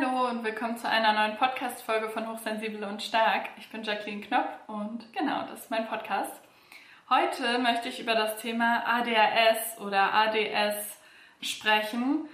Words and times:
Hallo 0.00 0.28
und 0.30 0.44
willkommen 0.44 0.78
zu 0.78 0.88
einer 0.88 1.12
neuen 1.12 1.36
Podcast-Folge 1.36 2.08
von 2.08 2.26
Hochsensibel 2.26 2.84
und 2.84 3.02
Stark. 3.02 3.48
Ich 3.58 3.68
bin 3.70 3.82
Jacqueline 3.82 4.22
Knopf 4.22 4.48
und 4.66 5.12
genau, 5.12 5.42
das 5.50 5.60
ist 5.60 5.70
mein 5.70 5.86
Podcast. 5.88 6.32
Heute 7.10 7.58
möchte 7.58 7.88
ich 7.88 8.00
über 8.00 8.14
das 8.14 8.40
Thema 8.40 8.82
ADHS 8.86 9.78
oder 9.80 10.14
ADS 10.14 10.98
sprechen 11.42 12.28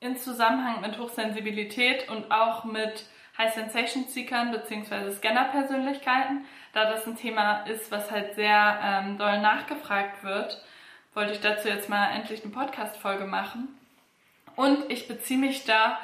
in 0.00 0.16
Zusammenhang 0.16 0.80
mit 0.80 0.98
Hochsensibilität 0.98 2.08
und 2.08 2.30
auch 2.30 2.64
mit 2.64 3.06
High 3.36 3.52
Sensation 3.52 4.04
Seekern 4.06 4.52
bzw. 4.52 5.10
Scanner-Persönlichkeiten. 5.12 6.44
Da 6.72 6.84
das 6.84 7.06
ein 7.06 7.16
Thema 7.16 7.62
ist, 7.62 7.90
was 7.90 8.10
halt 8.10 8.34
sehr 8.34 8.78
ähm, 8.82 9.18
doll 9.18 9.40
nachgefragt 9.40 10.22
wird, 10.22 10.62
wollte 11.14 11.32
ich 11.32 11.40
dazu 11.40 11.68
jetzt 11.68 11.88
mal 11.88 12.10
endlich 12.10 12.44
eine 12.44 12.52
Podcast-Folge 12.52 13.24
machen. 13.24 13.76
Und 14.54 14.90
ich 14.90 15.08
beziehe 15.08 15.40
mich 15.40 15.64
da 15.64 15.98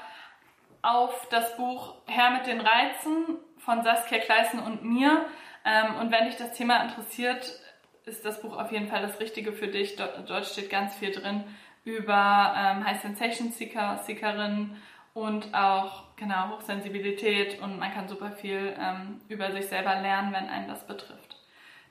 auf 0.84 1.28
das 1.30 1.56
Buch 1.56 1.94
Herr 2.06 2.30
mit 2.30 2.46
den 2.46 2.60
Reizen 2.60 3.38
von 3.58 3.82
Saskia 3.82 4.18
Kleißen 4.18 4.60
und 4.60 4.84
mir. 4.84 5.24
Ähm, 5.64 5.96
und 5.96 6.12
wenn 6.12 6.26
dich 6.26 6.36
das 6.36 6.52
Thema 6.52 6.82
interessiert, 6.82 7.58
ist 8.04 8.24
das 8.24 8.42
Buch 8.42 8.56
auf 8.56 8.70
jeden 8.70 8.88
Fall 8.88 9.02
das 9.02 9.18
Richtige 9.18 9.52
für 9.52 9.68
dich. 9.68 9.96
Dort, 9.96 10.28
dort 10.28 10.46
steht 10.46 10.68
ganz 10.68 10.94
viel 10.94 11.10
drin 11.10 11.44
über 11.84 12.54
ähm, 12.56 12.84
High 12.86 13.00
Sensation 13.00 13.50
Seeker, 13.50 13.98
Seekerinnen 14.04 14.76
und 15.14 15.54
auch 15.54 16.04
genau 16.16 16.50
Hochsensibilität 16.50 17.60
und 17.60 17.78
man 17.78 17.92
kann 17.92 18.08
super 18.08 18.32
viel 18.32 18.74
ähm, 18.78 19.20
über 19.28 19.52
sich 19.52 19.66
selber 19.66 20.00
lernen, 20.00 20.32
wenn 20.32 20.48
einen 20.48 20.68
das 20.68 20.86
betrifft. 20.86 21.36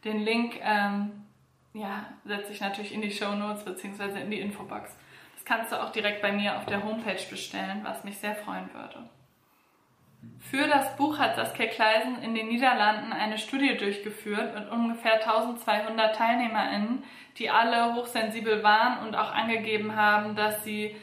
Den 0.03 0.19
Link 0.19 0.59
ähm, 0.61 1.23
ja, 1.73 2.05
setze 2.25 2.51
ich 2.51 2.61
natürlich 2.61 2.93
in 2.93 3.01
die 3.01 3.11
Show 3.11 3.33
Notes 3.33 3.63
bzw. 3.63 4.21
in 4.21 4.29
die 4.29 4.39
Infobox. 4.39 4.95
Kannst 5.45 5.71
du 5.71 5.81
auch 5.81 5.91
direkt 5.91 6.21
bei 6.21 6.31
mir 6.31 6.57
auf 6.57 6.65
der 6.65 6.83
Homepage 6.83 7.23
bestellen, 7.29 7.81
was 7.83 8.03
mich 8.03 8.17
sehr 8.17 8.35
freuen 8.35 8.73
würde. 8.73 9.09
Für 10.39 10.67
das 10.67 10.95
Buch 10.95 11.19
hat 11.19 11.35
Saskia 11.35 11.67
Kleisen 11.67 12.21
in 12.21 12.35
den 12.35 12.47
Niederlanden 12.47 13.11
eine 13.11 13.37
Studie 13.37 13.75
durchgeführt 13.75 14.53
mit 14.53 14.69
ungefähr 14.69 15.15
1200 15.15 16.15
TeilnehmerInnen, 16.15 17.03
die 17.37 17.49
alle 17.49 17.95
hochsensibel 17.95 18.63
waren 18.63 19.05
und 19.05 19.15
auch 19.15 19.33
angegeben 19.33 19.95
haben, 19.95 20.35
dass 20.35 20.63
sie 20.63 20.95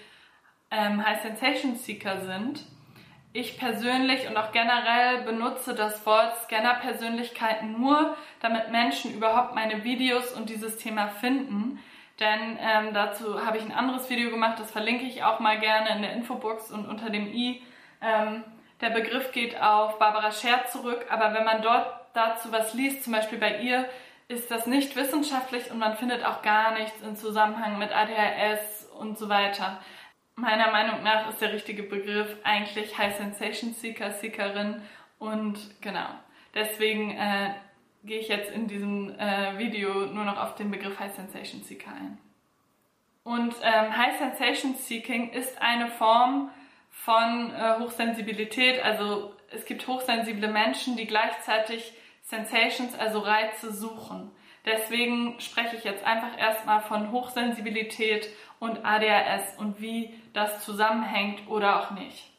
ähm, 0.71 1.05
High 1.05 1.21
Sensation 1.21 1.75
Seeker 1.75 2.21
sind. 2.21 2.65
Ich 3.33 3.59
persönlich 3.59 4.29
und 4.29 4.37
auch 4.37 4.53
generell 4.53 5.23
benutze 5.23 5.75
das 5.75 6.05
Wort 6.05 6.35
Scanner-Persönlichkeiten 6.45 7.81
nur, 7.81 8.17
damit 8.41 8.71
Menschen 8.71 9.15
überhaupt 9.15 9.55
meine 9.55 9.85
Videos 9.85 10.33
und 10.33 10.49
dieses 10.49 10.79
Thema 10.79 11.09
finden. 11.09 11.79
Denn 12.21 12.59
ähm, 12.61 12.93
dazu 12.93 13.45
habe 13.45 13.57
ich 13.57 13.65
ein 13.65 13.73
anderes 13.73 14.11
Video 14.11 14.31
gemacht, 14.31 14.61
das 14.61 14.71
verlinke 14.71 15.05
ich 15.05 15.25
auch 15.25 15.41
mal 15.41 15.59
gerne 15.59 15.91
in 15.97 16.03
der 16.03 16.13
Infobox 16.13 16.71
und 16.71 16.87
unter 16.87 17.09
dem 17.09 17.27
i. 17.27 17.63
Ähm, 18.03 18.45
der 18.83 18.91
Begriff 18.91 19.33
geht 19.33 19.61
auf 19.61 19.99
Barbara 19.99 20.31
Scher 20.31 20.67
zurück, 20.67 21.07
aber 21.09 21.35
wenn 21.35 21.45
man 21.45 21.63
dort 21.63 21.87
dazu 22.13 22.53
was 22.53 22.75
liest, 22.75 23.05
zum 23.05 23.15
Beispiel 23.15 23.39
bei 23.39 23.59
ihr, 23.61 23.89
ist 24.29 24.51
das 24.51 24.67
nicht 24.67 24.95
wissenschaftlich 24.97 25.71
und 25.71 25.79
man 25.79 25.97
findet 25.97 26.25
auch 26.25 26.43
gar 26.43 26.73
nichts 26.79 27.01
in 27.03 27.17
Zusammenhang 27.17 27.79
mit 27.79 27.91
ADHS 27.91 28.89
und 28.99 29.19
so 29.19 29.29
weiter. 29.29 29.81
Meiner 30.37 30.71
Meinung 30.71 31.03
nach 31.03 31.29
ist 31.29 31.41
der 31.41 31.53
richtige 31.53 31.83
Begriff 31.83 32.37
eigentlich 32.45 32.97
High 32.97 33.17
Sensation 33.17 33.73
Seeker, 33.75 34.13
Seekerin 34.13 34.83
und 35.19 35.59
genau. 35.81 36.09
Deswegen 36.55 37.11
äh, 37.11 37.51
gehe 38.05 38.21
ich 38.21 38.29
jetzt 38.29 38.51
in 38.51 38.67
diesem 38.67 39.19
äh, 39.19 39.59
Video 39.59 40.07
nur 40.07 40.25
noch 40.25 40.39
auf 40.39 40.55
den 40.55 40.71
Begriff 40.71 40.99
High 40.99 41.15
Sensation 41.15 41.63
Seeker 41.63 41.93
ein. 41.93 42.19
Und 43.23 43.55
ähm, 43.63 43.97
High 43.97 44.19
Sensation 44.19 44.75
Seeking 44.75 45.31
ist 45.31 45.61
eine 45.61 45.89
Form 45.89 46.51
von 46.91 47.53
äh, 47.53 47.79
Hochsensibilität. 47.79 48.83
Also 48.83 49.35
es 49.51 49.65
gibt 49.65 49.87
hochsensible 49.87 50.49
Menschen, 50.49 50.97
die 50.97 51.07
gleichzeitig 51.07 51.93
Sensations, 52.23 52.95
also 52.99 53.21
Reize 53.21 53.73
suchen. 53.73 54.31
Deswegen 54.65 55.41
spreche 55.41 55.77
ich 55.77 55.85
jetzt 55.85 56.05
einfach 56.05 56.39
erstmal 56.39 56.83
von 56.83 57.13
Hochsensibilität 57.13 58.29
und 58.59 58.85
ADHS 58.85 59.59
und 59.59 59.81
wie 59.81 60.15
das 60.33 60.65
zusammenhängt 60.65 61.49
oder 61.49 61.81
auch 61.81 61.91
nicht. 61.93 62.31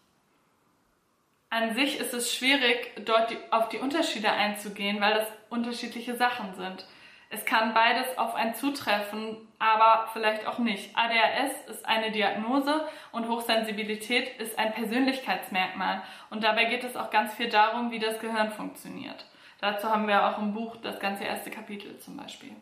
An 1.50 1.74
sich 1.74 2.00
ist 2.00 2.14
es 2.14 2.34
schwierig, 2.34 2.92
dort 3.06 3.32
die, 3.32 3.38
auf 3.50 3.70
die 3.70 3.80
Unterschiede 3.80 4.32
einzugehen, 4.32 5.02
weil 5.02 5.16
das 5.16 5.28
unterschiedliche 5.52 6.16
Sachen 6.16 6.56
sind. 6.56 6.86
Es 7.30 7.46
kann 7.46 7.74
beides 7.74 8.18
auf 8.18 8.36
einen 8.36 8.56
zutreffen, 8.56 9.38
aber 9.58 10.10
vielleicht 10.12 10.46
auch 10.48 10.60
nicht. 10.60 10.98
ADHS 10.98 11.70
ist 11.70 11.86
eine 11.86 12.12
Diagnose 12.12 12.86
und 13.14 13.30
Hochsensibilität 13.30 14.38
ist 14.40 14.60
ein 14.60 14.74
Persönlichkeitsmerkmal. 14.74 16.02
Und 16.30 16.44
dabei 16.44 16.66
geht 16.66 16.84
es 16.84 16.98
auch 16.98 17.10
ganz 17.10 17.34
viel 17.34 17.50
darum, 17.50 17.90
wie 17.92 18.00
das 18.00 18.20
Gehirn 18.20 18.52
funktioniert. 18.52 19.26
Dazu 19.62 19.90
haben 19.90 20.08
wir 20.08 20.28
auch 20.28 20.40
im 20.40 20.54
Buch 20.54 20.76
das 20.78 21.00
ganze 21.00 21.24
erste 21.24 21.52
Kapitel 21.52 21.98
zum 22.00 22.18
Beispiel. 22.18 22.54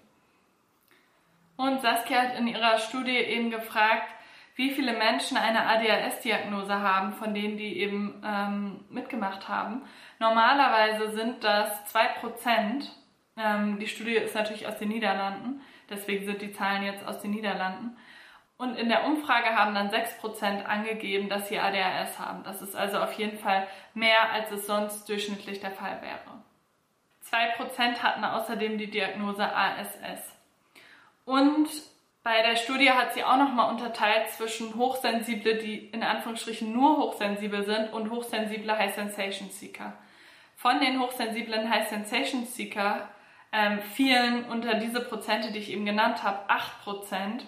Und 1.57 1.81
Saskia 1.81 2.21
hat 2.21 2.37
in 2.37 2.47
ihrer 2.47 2.77
Studie 2.77 3.17
eben 3.17 3.49
gefragt, 3.49 4.13
wie 4.59 4.71
viele 4.71 4.91
Menschen 4.91 5.37
eine 5.37 5.65
ADHS-Diagnose 5.67 6.81
haben, 6.81 7.13
von 7.13 7.33
denen 7.33 7.55
die 7.55 7.79
eben 7.79 8.21
ähm, 8.25 8.83
mitgemacht 8.89 9.47
haben. 9.47 9.83
Normalerweise 10.19 11.11
sind 11.11 11.45
das 11.45 11.69
2%. 11.95 12.89
Ähm, 13.37 13.79
die 13.79 13.87
Studie 13.87 14.15
ist 14.15 14.35
natürlich 14.35 14.67
aus 14.67 14.77
den 14.77 14.89
Niederlanden, 14.89 15.61
deswegen 15.89 16.25
sind 16.25 16.41
die 16.41 16.51
Zahlen 16.51 16.83
jetzt 16.83 17.07
aus 17.07 17.21
den 17.21 17.31
Niederlanden. 17.31 17.95
Und 18.57 18.75
in 18.75 18.89
der 18.89 19.05
Umfrage 19.05 19.55
haben 19.55 19.73
dann 19.73 19.91
6% 19.91 20.65
angegeben, 20.65 21.29
dass 21.29 21.47
sie 21.47 21.57
ADHS 21.57 22.19
haben. 22.19 22.43
Das 22.43 22.61
ist 22.61 22.75
also 22.75 22.99
auf 22.99 23.13
jeden 23.13 23.37
Fall 23.37 23.65
mehr, 23.93 24.29
als 24.33 24.51
es 24.51 24.67
sonst 24.67 25.07
durchschnittlich 25.07 25.61
der 25.61 25.71
Fall 25.71 26.01
wäre. 26.01 26.43
2% 27.31 28.03
hatten 28.03 28.25
außerdem 28.25 28.77
die 28.77 28.91
Diagnose 28.91 29.55
ASS. 29.55 30.35
Und 31.23 31.69
bei 32.23 32.41
der 32.41 32.57
Studie 32.57 32.91
hat 32.91 33.13
sie 33.13 33.23
auch 33.23 33.37
nochmal 33.37 33.71
unterteilt 33.71 34.29
zwischen 34.29 34.75
Hochsensible, 34.75 35.55
die 35.55 35.87
in 35.87 36.03
Anführungsstrichen 36.03 36.71
nur 36.73 36.97
hochsensibel 36.97 37.63
sind, 37.63 37.93
und 37.93 38.11
hochsensible 38.11 38.77
High 38.77 38.93
Sensation 38.93 39.49
Seeker. 39.49 39.93
Von 40.55 40.79
den 40.81 40.99
hochsensiblen 40.99 41.69
High 41.69 41.87
Sensation 41.87 42.45
Seeker 42.45 43.07
ähm, 43.53 43.79
fielen 43.79 44.45
unter 44.45 44.75
diese 44.75 45.01
Prozente, 45.01 45.51
die 45.51 45.59
ich 45.59 45.71
eben 45.71 45.85
genannt 45.85 46.23
habe, 46.23 46.39
8% 46.49 47.41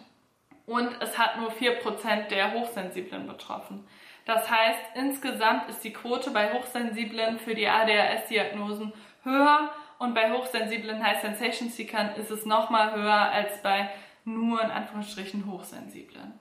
und 0.66 0.90
es 1.02 1.18
hat 1.18 1.38
nur 1.38 1.52
4% 1.52 2.30
der 2.30 2.54
Hochsensiblen 2.54 3.28
betroffen. 3.28 3.86
Das 4.26 4.50
heißt, 4.50 4.80
insgesamt 4.96 5.70
ist 5.70 5.84
die 5.84 5.94
Quote 5.94 6.32
bei 6.32 6.54
Hochsensiblen 6.54 7.40
für 7.40 7.56
die 7.56 7.68
ADHS-Diagnosen 7.68 8.94
höher 9.24 9.72
und 10.00 10.14
bei 10.14 10.32
hochsensiblen 10.32 11.04
High 11.04 11.22
Sensation 11.22 11.70
Seekern 11.70 12.16
ist 12.16 12.32
es 12.32 12.46
nochmal 12.46 12.96
höher 12.96 13.32
als 13.32 13.62
bei 13.62 13.90
nur 14.26 14.62
in 14.62 14.72
Anführungsstrichen 14.72 15.46
Hochsensiblen. 15.46 16.40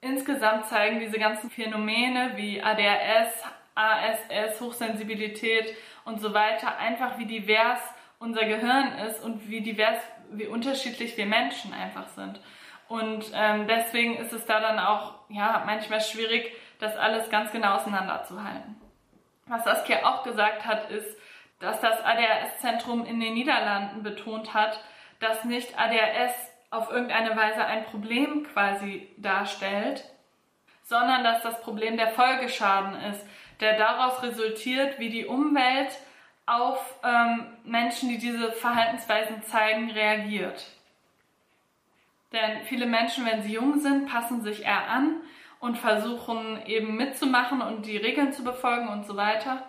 Insgesamt 0.00 0.66
zeigen 0.66 1.00
diese 1.00 1.18
ganzen 1.18 1.50
Phänomene 1.50 2.32
wie 2.36 2.62
ADHS, 2.62 3.44
ASS, 3.74 4.60
Hochsensibilität 4.60 5.76
und 6.04 6.20
so 6.20 6.34
weiter 6.34 6.76
einfach, 6.78 7.18
wie 7.18 7.26
divers 7.26 7.80
unser 8.18 8.44
Gehirn 8.44 8.98
ist 9.06 9.22
und 9.22 9.48
wie 9.48 9.60
divers, 9.60 10.00
wie 10.30 10.46
unterschiedlich 10.46 11.16
wir 11.16 11.26
Menschen 11.26 11.72
einfach 11.72 12.08
sind. 12.08 12.40
Und 12.88 13.30
ähm, 13.34 13.66
deswegen 13.68 14.16
ist 14.16 14.32
es 14.32 14.44
da 14.44 14.60
dann 14.60 14.78
auch 14.78 15.14
ja 15.28 15.62
manchmal 15.64 16.00
schwierig, 16.00 16.52
das 16.78 16.96
alles 16.96 17.30
ganz 17.30 17.52
genau 17.52 17.76
auseinanderzuhalten. 17.76 18.76
Was 19.46 19.64
Saskia 19.64 20.04
auch 20.04 20.24
gesagt 20.24 20.66
hat, 20.66 20.90
ist, 20.90 21.16
dass 21.58 21.80
das 21.80 22.00
ADHS-Zentrum 22.04 23.06
in 23.06 23.20
den 23.20 23.34
Niederlanden 23.34 24.02
betont 24.02 24.52
hat, 24.52 24.80
dass 25.20 25.44
nicht 25.44 25.78
ADHS 25.78 26.51
auf 26.72 26.90
irgendeine 26.90 27.36
Weise 27.36 27.64
ein 27.64 27.84
Problem 27.84 28.44
quasi 28.44 29.08
darstellt, 29.18 30.04
sondern 30.84 31.22
dass 31.22 31.42
das 31.42 31.60
Problem 31.60 31.96
der 31.96 32.08
Folgeschaden 32.08 32.94
ist, 33.12 33.24
der 33.60 33.76
daraus 33.76 34.22
resultiert, 34.22 34.98
wie 34.98 35.10
die 35.10 35.26
Umwelt 35.26 35.90
auf 36.46 36.78
ähm, 37.04 37.46
Menschen, 37.64 38.08
die 38.08 38.18
diese 38.18 38.52
Verhaltensweisen 38.52 39.42
zeigen, 39.44 39.90
reagiert. 39.90 40.66
Denn 42.32 42.62
viele 42.62 42.86
Menschen, 42.86 43.26
wenn 43.26 43.42
sie 43.42 43.52
jung 43.52 43.78
sind, 43.78 44.08
passen 44.08 44.42
sich 44.42 44.64
eher 44.64 44.88
an 44.88 45.20
und 45.60 45.76
versuchen 45.76 46.64
eben 46.64 46.96
mitzumachen 46.96 47.60
und 47.60 47.84
die 47.84 47.98
Regeln 47.98 48.32
zu 48.32 48.42
befolgen 48.42 48.88
und 48.88 49.06
so 49.06 49.16
weiter. 49.16 49.62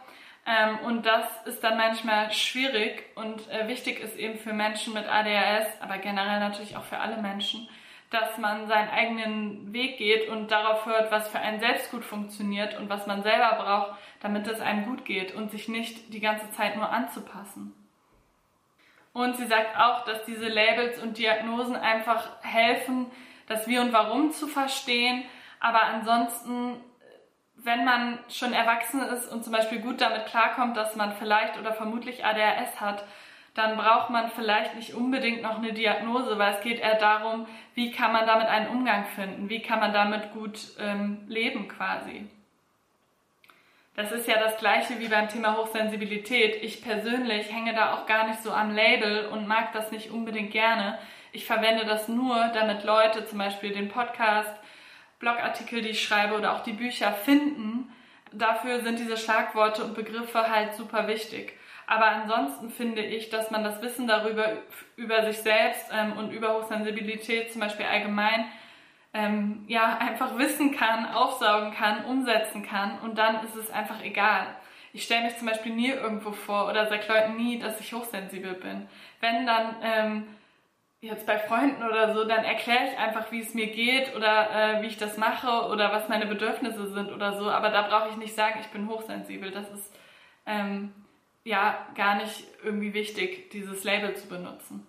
Ähm, 0.46 0.80
und 0.80 1.06
das 1.06 1.26
ist 1.46 1.64
dann 1.64 1.78
manchmal 1.78 2.32
schwierig 2.34 3.06
und 3.16 3.50
äh, 3.50 3.68
wichtig 3.68 4.00
ist 4.00 4.18
eben 4.18 4.38
für 4.38 4.52
Menschen 4.52 4.94
mit 4.94 5.08
ADHS, 5.08 5.82
aber 5.82 5.98
generell 6.00 6.40
natürlich 6.40 6.76
auch 6.76 6.84
für 6.84 7.00
alle 7.00 7.22
Menschen, 7.22 7.70
dass 8.10 8.38
man 8.38 8.68
seinen 8.68 8.90
eigenen 8.90 9.74
Weg 9.74 9.98
geht 9.98 10.28
und 10.28 10.52
darauf 10.52 10.86
hört, 10.86 11.12
was 11.12 11.30
für 11.30 11.40
einen 11.40 11.62
selbst 11.62 11.92
gut 11.92 12.04
funktioniert 12.04 12.78
und 12.78 12.90
was 12.90 13.08
man 13.08 13.24
selber 13.24 13.54
braucht, 13.56 13.98
damit 14.20 14.48
es 14.48 14.60
einem 14.60 14.86
gut 14.86 15.06
geht 15.06 15.34
und 15.34 15.50
sich 15.50 15.70
nicht 15.70 16.14
die 16.14 16.20
ganze 16.20 16.52
Zeit 16.52 16.76
nur 16.76 16.90
anzupassen. 16.90 17.74
Und 19.14 19.38
sie 19.38 19.46
sagt 19.48 19.78
auch, 19.78 20.04
dass 20.06 20.26
diese 20.26 20.48
Labels 20.48 21.02
und 21.02 21.18
Diagnosen 21.18 21.76
einfach 21.76 22.28
helfen, 22.42 23.12
das 23.48 23.68
Wie 23.68 23.80
und 23.80 23.94
Warum 23.94 24.32
zu 24.32 24.48
verstehen, 24.48 25.24
aber 25.60 25.84
ansonsten 25.84 26.82
wenn 27.56 27.86
man 27.86 28.20
schon 28.30 28.54
erwachsen 28.54 29.02
ist 29.02 29.32
und 29.32 29.44
zum 29.44 29.54
Beispiel 29.54 29.80
gut 29.80 30.02
damit 30.02 30.26
klarkommt, 30.26 30.76
dass 30.76 30.96
man 30.96 31.14
vielleicht 31.14 31.60
oder 31.60 31.74
vermutlich 31.74 32.26
ADHS 32.26 32.82
hat, 32.82 33.04
dann 33.54 33.78
braucht 33.78 34.10
man 34.10 34.32
vielleicht 34.32 34.76
nicht 34.76 34.96
unbedingt 34.96 35.44
noch 35.44 35.60
eine 35.60 35.74
Diagnose, 35.74 36.40
weil 36.40 36.56
es 36.56 36.62
geht 36.62 36.80
eher 36.80 36.98
darum, 36.98 37.48
wie 37.76 37.92
kann 37.92 38.12
man 38.12 38.26
damit 38.26 38.48
einen 38.48 38.70
Umgang 38.70 39.06
finden, 39.06 39.50
wie 39.50 39.62
kann 39.62 39.80
man 39.80 39.94
damit 39.94 40.34
gut 40.34 40.60
ähm, 40.80 41.24
leben 41.28 41.68
quasi. 41.68 42.28
Das 43.96 44.12
ist 44.12 44.28
ja 44.28 44.40
das 44.40 44.58
gleiche 44.58 45.00
wie 45.00 45.08
beim 45.08 45.30
Thema 45.30 45.56
Hochsensibilität. 45.56 46.64
Ich 46.64 46.82
persönlich 46.84 47.52
hänge 47.54 47.76
da 47.76 47.94
auch 47.94 48.08
gar 48.08 48.28
nicht 48.28 48.42
so 48.42 48.52
am 48.52 48.74
Label 48.74 49.28
und 49.28 49.48
mag 49.48 49.72
das 49.74 49.92
nicht 49.92 50.10
unbedingt 50.10 50.52
gerne. 50.52 50.98
Ich 51.32 51.46
verwende 51.46 51.86
das 51.86 52.08
nur, 52.08 52.48
damit 52.56 52.84
Leute 52.84 53.28
zum 53.28 53.38
Beispiel 53.38 53.72
den 53.72 53.90
Podcast, 53.90 54.52
Blogartikel, 55.24 55.82
die 55.82 55.90
ich 55.90 56.04
schreibe 56.04 56.36
oder 56.36 56.54
auch 56.54 56.64
die 56.64 56.74
Bücher 56.74 57.14
finden. 57.14 57.90
Dafür 58.34 58.82
sind 58.82 59.00
diese 59.00 59.16
Schlagworte 59.16 59.84
und 59.84 59.96
Begriffe 59.96 60.50
halt 60.50 60.76
super 60.76 61.08
wichtig. 61.08 61.58
Aber 61.88 62.08
ansonsten 62.08 62.70
finde 62.70 63.02
ich, 63.02 63.30
dass 63.30 63.50
man 63.50 63.64
das 63.64 63.82
Wissen 63.82 64.06
darüber, 64.06 64.58
über 64.98 65.24
sich 65.24 65.38
selbst 65.38 65.86
ähm, 65.94 66.14
und 66.18 66.32
über 66.32 66.54
Hochsensibilität 66.54 67.52
zum 67.52 67.62
Beispiel 67.62 67.86
allgemein, 67.86 68.46
ähm, 69.14 69.64
ja, 69.68 69.98
einfach 69.98 70.38
wissen 70.38 70.76
kann, 70.76 71.06
aufsaugen 71.06 71.74
kann, 71.74 72.04
umsetzen 72.06 72.66
kann 72.66 73.00
und 73.00 73.18
dann 73.18 73.44
ist 73.46 73.56
es 73.56 73.72
einfach 73.72 74.04
egal. 74.04 74.48
Ich 74.92 75.04
stelle 75.04 75.26
mich 75.26 75.38
zum 75.38 75.48
Beispiel 75.48 75.74
nie 75.74 75.90
irgendwo 75.90 76.32
vor 76.32 76.70
oder 76.70 76.88
sage 76.88 77.06
Leuten 77.08 77.36
nie, 77.36 77.60
dass 77.60 77.80
ich 77.80 77.94
hochsensibel 77.94 78.54
bin. 78.54 78.88
Wenn 79.20 79.46
dann 79.46 79.76
ähm, 79.82 80.28
jetzt 81.04 81.26
bei 81.26 81.38
Freunden 81.38 81.84
oder 81.84 82.14
so, 82.14 82.24
dann 82.24 82.44
erkläre 82.46 82.90
ich 82.90 82.98
einfach, 82.98 83.32
wie 83.32 83.42
es 83.42 83.54
mir 83.54 83.68
geht 83.68 84.16
oder 84.16 84.78
äh, 84.78 84.82
wie 84.82 84.88
ich 84.88 84.98
das 84.98 85.18
mache 85.18 85.68
oder 85.68 85.92
was 85.92 86.08
meine 86.08 86.26
Bedürfnisse 86.26 86.88
sind 86.92 87.12
oder 87.12 87.38
so. 87.38 87.50
Aber 87.50 87.70
da 87.70 87.84
brauche 87.84 88.10
ich 88.10 88.18
nicht 88.18 88.36
sagen, 88.36 88.60
ich 88.62 88.68
bin 88.68 88.88
hochsensibel. 88.88 89.52
Das 89.52 89.70
ist 89.70 89.94
ähm, 90.46 90.94
ja 91.44 91.78
gar 91.96 92.16
nicht 92.16 92.46
irgendwie 92.64 92.94
wichtig, 92.94 93.52
dieses 93.52 93.84
Label 93.84 94.16
zu 94.16 94.28
benutzen. 94.28 94.88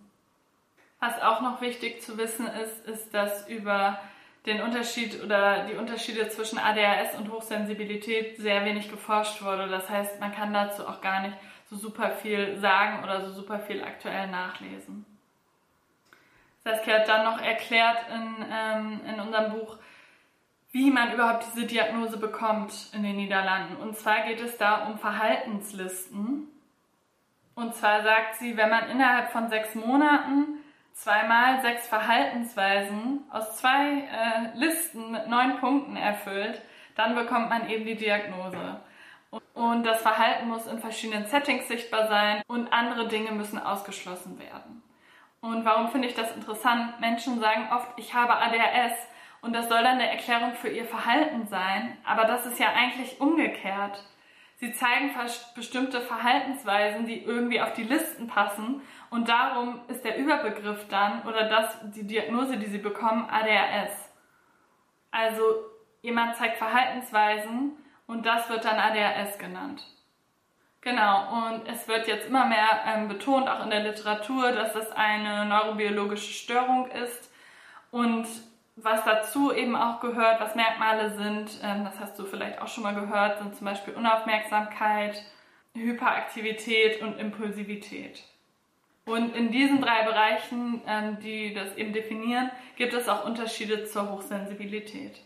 Was 1.01 1.21
auch 1.21 1.41
noch 1.41 1.61
wichtig 1.61 2.01
zu 2.01 2.17
wissen 2.17 2.47
ist, 2.47 2.87
ist, 2.87 3.13
dass 3.13 3.49
über 3.49 3.99
den 4.47 4.63
Unterschied 4.63 5.23
oder 5.23 5.65
die 5.67 5.75
Unterschiede 5.75 6.29
zwischen 6.29 6.59
ADHS 6.59 7.17
und 7.19 7.31
Hochsensibilität 7.31 8.37
sehr 8.37 8.65
wenig 8.65 8.91
geforscht 8.91 9.43
wurde. 9.43 9.69
Das 9.69 9.91
heißt, 9.91 10.21
man 10.21 10.33
kann 10.33 10.53
dazu 10.53 10.87
auch 10.87 11.01
gar 11.01 11.23
nicht 11.23 11.37
so 11.71 11.77
super 11.77 12.11
viel 12.11 12.57
sagen 12.59 13.03
oder 13.03 13.27
so 13.27 13.33
super 13.33 13.59
viel 13.59 13.83
aktuell 13.83 14.29
nachlesen. 14.29 15.05
Saskia 16.65 17.01
hat 17.01 17.09
dann 17.09 17.25
noch 17.25 17.41
erklärt 17.41 17.99
in, 18.13 18.47
ähm, 18.51 19.01
in 19.07 19.21
unserem 19.21 19.53
Buch, 19.53 19.77
wie 20.73 20.91
man 20.91 21.13
überhaupt 21.13 21.45
diese 21.55 21.67
Diagnose 21.67 22.17
bekommt 22.17 22.73
in 22.93 23.03
den 23.03 23.17
Niederlanden. 23.17 23.77
Und 23.77 23.97
zwar 23.97 24.23
geht 24.23 24.41
es 24.41 24.57
da 24.57 24.87
um 24.87 24.99
Verhaltenslisten. 24.99 26.49
Und 27.55 27.75
zwar 27.75 28.03
sagt 28.03 28.37
sie, 28.37 28.57
wenn 28.57 28.71
man 28.71 28.89
innerhalb 28.89 29.31
von 29.31 29.49
sechs 29.49 29.75
Monaten 29.75 30.59
zweimal 30.95 31.61
sechs 31.61 31.87
Verhaltensweisen 31.87 33.25
aus 33.31 33.57
zwei 33.59 34.01
äh, 34.01 34.57
Listen 34.57 35.11
mit 35.13 35.29
neun 35.29 35.59
Punkten 35.59 35.97
erfüllt, 35.97 36.63
dann 36.97 37.15
bekommt 37.15 37.51
man 37.51 37.69
eben 37.69 37.85
die 37.85 37.97
Diagnose. 37.97 38.81
Und 39.53 39.85
das 39.85 40.01
Verhalten 40.01 40.49
muss 40.49 40.67
in 40.67 40.79
verschiedenen 40.79 41.27
Settings 41.27 41.67
sichtbar 41.67 42.09
sein 42.09 42.43
und 42.47 42.73
andere 42.73 43.09
Dinge 43.09 43.33
müssen 43.33 43.59
ausgeschlossen 43.59 44.39
werden. 44.39 44.84
Und 45.45 45.67
warum 45.67 45.91
finde 45.91 46.09
ich 46.09 46.15
das 46.15 46.35
interessant? 46.35 46.99
Menschen 47.01 47.39
sagen 47.39 47.69
oft, 47.71 47.91
ich 47.99 48.15
habe 48.15 48.35
ADHS 48.35 48.95
und 49.43 49.53
das 49.53 49.69
soll 49.69 49.83
dann 49.83 49.99
eine 49.99 50.11
Erklärung 50.11 50.55
für 50.55 50.71
ihr 50.71 50.87
Verhalten 50.87 51.47
sein, 51.49 51.99
aber 52.03 52.25
das 52.25 52.47
ist 52.47 52.59
ja 52.59 52.69
eigentlich 52.75 53.21
umgekehrt. 53.21 54.03
Sie 54.57 54.73
zeigen 54.73 55.11
bestimmte 55.55 56.01
Verhaltensweisen, 56.01 57.05
die 57.05 57.23
irgendwie 57.23 57.61
auf 57.61 57.75
die 57.75 57.83
Listen 57.83 58.27
passen 58.27 58.81
und 59.11 59.29
darum 59.29 59.83
ist 59.89 60.03
der 60.03 60.17
Überbegriff 60.17 60.89
dann 60.89 61.21
oder 61.29 61.47
das, 61.47 61.77
die 61.95 62.07
Diagnose, 62.07 62.57
die 62.57 62.71
sie 62.71 62.79
bekommen, 62.79 63.29
ADHS. 63.29 64.15
Also 65.11 65.43
jemand 66.01 66.37
zeigt 66.37 66.57
Verhaltensweisen 66.57 67.73
und 68.07 68.25
das 68.25 68.49
wird 68.49 68.65
dann 68.65 68.79
ADHS 68.79 69.37
genannt. 69.37 69.94
Genau, 70.85 71.49
und 71.49 71.67
es 71.67 71.89
wird 71.89 72.07
jetzt 72.07 72.27
immer 72.27 72.45
mehr 72.45 72.83
ähm, 72.87 73.09
betont, 73.09 73.49
auch 73.49 73.65
in 73.65 73.71
der 73.71 73.81
Literatur, 73.81 74.53
dass 74.53 74.75
es 74.75 74.93
eine 74.93 75.47
neurobiologische 75.47 76.35
Störung 76.35 76.91
ist. 76.91 77.33
Und 77.91 78.27
was 78.77 79.03
dazu 79.03 79.51
eben 79.51 79.77
auch 79.77 80.01
gehört, 80.01 80.43
was 80.43 80.55
Merkmale 80.55 81.17
sind, 81.17 81.59
ähm, 81.63 81.85
das 81.85 81.99
hast 81.99 82.19
du 82.19 82.27
vielleicht 82.27 82.61
auch 82.61 82.69
schon 82.69 82.83
mal 82.83 82.95
gehört, 82.95 83.39
sind 83.39 83.57
zum 83.57 83.65
Beispiel 83.65 83.95
Unaufmerksamkeit, 83.95 85.25
Hyperaktivität 85.75 87.01
und 87.01 87.19
Impulsivität. 87.19 88.23
Und 89.07 89.35
in 89.35 89.51
diesen 89.51 89.81
drei 89.81 90.03
Bereichen, 90.03 90.83
ähm, 90.87 91.19
die 91.21 91.55
das 91.55 91.77
eben 91.79 91.95
definieren, 91.95 92.51
gibt 92.77 92.93
es 92.93 93.09
auch 93.09 93.25
Unterschiede 93.25 93.87
zur 93.87 94.11
Hochsensibilität. 94.11 95.19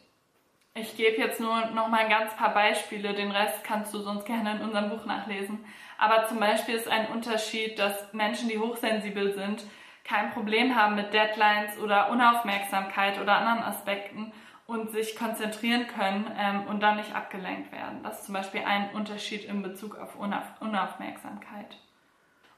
Ich 0.80 0.96
gebe 0.96 1.16
jetzt 1.16 1.40
nur 1.40 1.66
noch 1.66 1.88
mal 1.88 2.00
ein 2.00 2.10
ganz 2.10 2.36
paar 2.36 2.54
Beispiele, 2.54 3.12
den 3.12 3.32
Rest 3.32 3.64
kannst 3.64 3.92
du 3.92 3.98
sonst 3.98 4.24
gerne 4.26 4.52
in 4.52 4.62
unserem 4.62 4.90
Buch 4.90 5.04
nachlesen. 5.06 5.64
Aber 5.98 6.26
zum 6.28 6.38
Beispiel 6.38 6.76
ist 6.76 6.88
ein 6.88 7.08
Unterschied, 7.08 7.78
dass 7.78 8.12
Menschen, 8.12 8.48
die 8.48 8.58
hochsensibel 8.58 9.34
sind, 9.34 9.64
kein 10.04 10.30
Problem 10.30 10.76
haben 10.76 10.94
mit 10.94 11.12
Deadlines 11.12 11.78
oder 11.78 12.10
Unaufmerksamkeit 12.10 13.20
oder 13.20 13.36
anderen 13.36 13.62
Aspekten 13.62 14.32
und 14.66 14.90
sich 14.90 15.16
konzentrieren 15.16 15.86
können 15.86 16.30
ähm, 16.38 16.66
und 16.68 16.80
dann 16.80 16.96
nicht 16.96 17.14
abgelenkt 17.14 17.72
werden. 17.72 18.02
Das 18.02 18.20
ist 18.20 18.26
zum 18.26 18.34
Beispiel 18.34 18.62
ein 18.64 18.90
Unterschied 18.90 19.44
in 19.44 19.62
Bezug 19.62 19.98
auf 19.98 20.14
Unauf 20.16 20.44
Unaufmerksamkeit. 20.60 21.76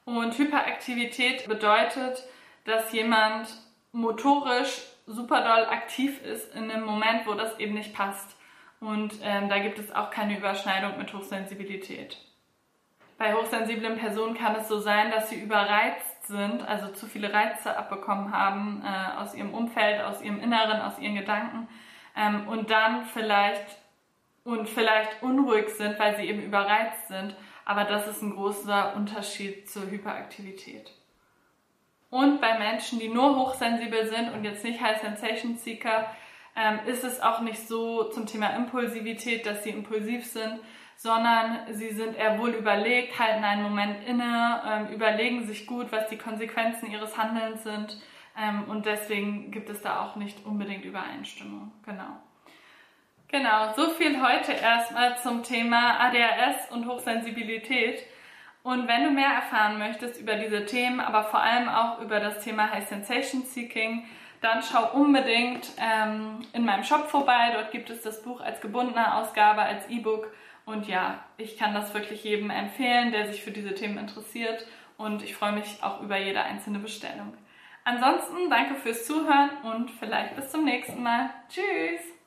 Und 0.04 0.36
Hyperaktivität 0.36 1.48
bedeutet, 1.48 2.24
dass 2.64 2.92
jemand 2.92 3.48
motorisch 3.92 4.82
super 5.06 5.42
doll 5.42 5.66
aktiv 5.66 6.22
ist 6.22 6.54
in 6.54 6.70
einem 6.70 6.84
Moment, 6.84 7.26
wo 7.26 7.34
das 7.34 7.58
eben 7.58 7.74
nicht 7.74 7.94
passt. 7.94 8.36
Und 8.80 9.14
ähm, 9.22 9.48
da 9.48 9.58
gibt 9.58 9.78
es 9.78 9.94
auch 9.94 10.10
keine 10.10 10.38
Überschneidung 10.38 10.96
mit 10.98 11.12
Hochsensibilität. 11.12 12.16
Bei 13.18 13.34
hochsensiblen 13.34 13.98
Personen 13.98 14.34
kann 14.34 14.56
es 14.56 14.68
so 14.68 14.78
sein, 14.78 15.10
dass 15.10 15.28
sie 15.28 15.38
überreizt 15.38 16.26
sind, 16.26 16.66
also 16.66 16.88
zu 16.88 17.06
viele 17.06 17.32
Reize 17.32 17.76
abbekommen 17.76 18.32
haben 18.32 18.82
äh, 18.82 19.20
aus 19.20 19.34
ihrem 19.34 19.52
Umfeld, 19.52 20.00
aus 20.00 20.22
ihrem 20.22 20.40
Inneren, 20.40 20.80
aus 20.80 20.98
ihren 20.98 21.16
Gedanken 21.16 21.68
ähm, 22.16 22.48
und 22.48 22.70
dann 22.70 23.04
vielleicht 23.04 23.76
und 24.42 24.68
vielleicht 24.68 25.22
unruhig 25.22 25.68
sind, 25.68 25.98
weil 25.98 26.16
sie 26.16 26.24
eben 26.24 26.42
überreizt 26.42 27.08
sind. 27.08 27.36
Aber 27.66 27.84
das 27.84 28.08
ist 28.08 28.22
ein 28.22 28.34
großer 28.34 28.96
Unterschied 28.96 29.70
zur 29.70 29.90
Hyperaktivität. 29.90 30.90
Und 32.10 32.40
bei 32.40 32.58
Menschen, 32.58 32.98
die 32.98 33.08
nur 33.08 33.36
hochsensibel 33.36 34.06
sind 34.06 34.32
und 34.32 34.44
jetzt 34.44 34.64
nicht 34.64 34.80
High 34.80 35.00
Sensation 35.00 35.56
Seeker, 35.56 36.10
ähm, 36.56 36.80
ist 36.86 37.04
es 37.04 37.20
auch 37.20 37.40
nicht 37.40 37.68
so 37.68 38.04
zum 38.10 38.26
Thema 38.26 38.48
Impulsivität, 38.50 39.46
dass 39.46 39.62
sie 39.62 39.70
impulsiv 39.70 40.26
sind, 40.26 40.60
sondern 40.96 41.72
sie 41.72 41.90
sind 41.90 42.16
eher 42.16 42.38
wohl 42.38 42.50
überlegt, 42.50 43.18
halten 43.18 43.44
einen 43.44 43.62
Moment 43.62 44.04
inne, 44.06 44.60
ähm, 44.68 44.88
überlegen 44.88 45.46
sich 45.46 45.66
gut, 45.66 45.92
was 45.92 46.08
die 46.08 46.18
Konsequenzen 46.18 46.90
ihres 46.90 47.16
Handelns 47.16 47.62
sind. 47.62 47.96
Ähm, 48.36 48.64
und 48.68 48.86
deswegen 48.86 49.50
gibt 49.50 49.70
es 49.70 49.80
da 49.80 50.04
auch 50.04 50.16
nicht 50.16 50.44
unbedingt 50.44 50.84
Übereinstimmung. 50.84 51.72
Genau. 51.86 52.18
Genau, 53.28 53.72
so 53.76 53.90
viel 53.90 54.20
heute 54.20 54.52
erstmal 54.52 55.16
zum 55.18 55.44
Thema 55.44 56.00
ADHS 56.00 56.72
und 56.72 56.88
Hochsensibilität. 56.88 58.04
Und 58.62 58.88
wenn 58.88 59.04
du 59.04 59.10
mehr 59.10 59.30
erfahren 59.30 59.78
möchtest 59.78 60.20
über 60.20 60.34
diese 60.34 60.66
Themen, 60.66 61.00
aber 61.00 61.24
vor 61.24 61.40
allem 61.40 61.68
auch 61.68 62.00
über 62.00 62.20
das 62.20 62.44
Thema 62.44 62.70
High 62.70 62.86
Sensation 62.86 63.42
Seeking, 63.42 64.04
dann 64.40 64.62
schau 64.62 64.92
unbedingt 64.92 65.70
ähm, 65.78 66.40
in 66.52 66.64
meinem 66.64 66.84
Shop 66.84 67.08
vorbei. 67.08 67.52
Dort 67.54 67.72
gibt 67.72 67.90
es 67.90 68.02
das 68.02 68.22
Buch 68.22 68.40
als 68.40 68.60
gebundene 68.60 69.14
Ausgabe, 69.14 69.62
als 69.62 69.88
E-Book. 69.88 70.32
Und 70.66 70.88
ja, 70.88 71.24
ich 71.36 71.56
kann 71.58 71.74
das 71.74 71.94
wirklich 71.94 72.22
jedem 72.24 72.50
empfehlen, 72.50 73.12
der 73.12 73.26
sich 73.26 73.42
für 73.42 73.50
diese 73.50 73.74
Themen 73.74 73.98
interessiert. 73.98 74.66
Und 74.96 75.22
ich 75.22 75.34
freue 75.34 75.52
mich 75.52 75.82
auch 75.82 76.02
über 76.02 76.18
jede 76.18 76.42
einzelne 76.42 76.78
Bestellung. 76.78 77.34
Ansonsten 77.84 78.50
danke 78.50 78.74
fürs 78.74 79.06
Zuhören 79.06 79.50
und 79.62 79.90
vielleicht 79.90 80.36
bis 80.36 80.50
zum 80.50 80.64
nächsten 80.64 81.02
Mal. 81.02 81.30
Tschüss! 81.48 82.19